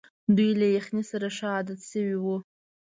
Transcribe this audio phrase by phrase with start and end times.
[0.35, 2.37] دوی له یخنۍ سره ښه عادت شوي وو.